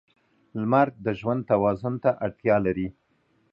[0.59, 2.87] •لمر د ژوند توازن ته اړتیا لري.